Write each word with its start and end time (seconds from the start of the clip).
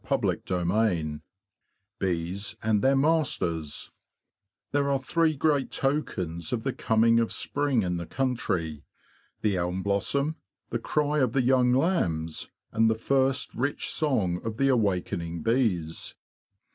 CHAPTER 0.09 0.29
XVI 0.47 1.21
BEES 1.99 2.55
AND 2.63 2.81
THEIR 2.81 2.95
MASTERS 2.95 3.91
"THERE 4.71 4.89
are 4.89 4.97
three 4.97 5.35
great 5.35 5.69
tokens 5.69 6.51
of 6.51 6.63
the 6.63 6.73
coming 6.73 7.19
of 7.19 7.31
spring 7.31 7.83
in 7.83 7.97
the 7.97 8.07
country—the 8.07 9.55
elm 9.55 9.83
blossom, 9.83 10.37
the 10.71 10.79
cry 10.79 11.19
of 11.19 11.33
the 11.33 11.43
young 11.43 11.71
lambs, 11.71 12.49
and 12.71 12.89
the 12.89 12.95
first 12.95 13.53
rich 13.53 13.89
song 13.91 14.41
of 14.43 14.57
the 14.57 14.69
awakening 14.69 15.43
bees. 15.43 16.15